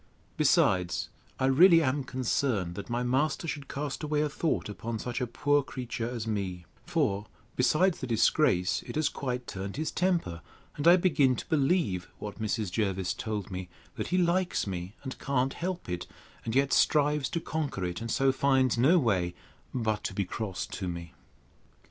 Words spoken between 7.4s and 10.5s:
besides the disgrace, it has quite turned his temper;